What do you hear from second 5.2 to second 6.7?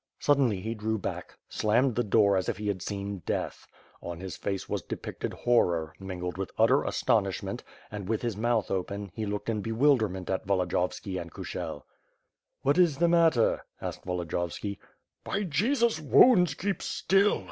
horror, mingled with